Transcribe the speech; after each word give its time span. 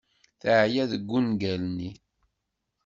Teεya 0.41 0.83
deg 0.91 1.07
ungal-nni. 1.17 1.91